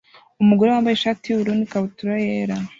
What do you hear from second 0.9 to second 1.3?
ishati